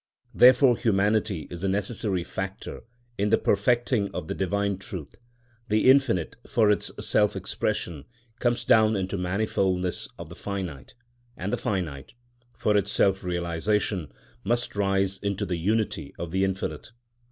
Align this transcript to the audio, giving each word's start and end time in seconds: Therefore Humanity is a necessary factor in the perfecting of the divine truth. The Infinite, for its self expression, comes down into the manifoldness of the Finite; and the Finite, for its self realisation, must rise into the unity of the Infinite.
Therefore 0.33 0.75
Humanity 0.77 1.47
is 1.51 1.63
a 1.63 1.67
necessary 1.67 2.23
factor 2.23 2.81
in 3.19 3.29
the 3.29 3.37
perfecting 3.37 4.09
of 4.15 4.27
the 4.27 4.33
divine 4.33 4.79
truth. 4.79 5.13
The 5.69 5.91
Infinite, 5.91 6.37
for 6.47 6.71
its 6.71 6.89
self 7.05 7.35
expression, 7.35 8.05
comes 8.39 8.65
down 8.65 8.95
into 8.95 9.15
the 9.15 9.21
manifoldness 9.21 10.07
of 10.17 10.29
the 10.29 10.35
Finite; 10.35 10.95
and 11.37 11.53
the 11.53 11.55
Finite, 11.55 12.15
for 12.51 12.75
its 12.75 12.91
self 12.91 13.23
realisation, 13.23 14.11
must 14.43 14.75
rise 14.75 15.19
into 15.19 15.45
the 15.45 15.57
unity 15.57 16.15
of 16.17 16.31
the 16.31 16.45
Infinite. 16.45 16.93